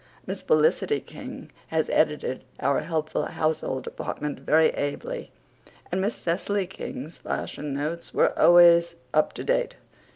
[0.25, 5.31] Miss Felicity King has edited our helpful household department very ably,
[5.91, 9.75] and Miss Cecily King's fashion notes were always up to date.